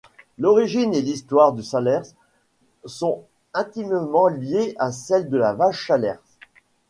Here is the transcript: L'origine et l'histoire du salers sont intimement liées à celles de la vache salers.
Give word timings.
L'origine 0.39 0.95
et 0.95 1.01
l'histoire 1.03 1.53
du 1.53 1.61
salers 1.61 2.15
sont 2.85 3.23
intimement 3.53 4.29
liées 4.29 4.73
à 4.79 4.91
celles 4.91 5.29
de 5.29 5.37
la 5.37 5.53
vache 5.53 5.89
salers. 5.89 6.17